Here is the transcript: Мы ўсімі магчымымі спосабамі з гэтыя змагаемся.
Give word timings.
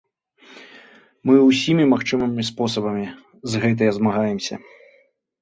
Мы 1.29 1.35
ўсімі 1.49 1.85
магчымымі 1.93 2.47
спосабамі 2.49 3.05
з 3.53 3.63
гэтыя 3.67 3.91
змагаемся. 4.01 4.55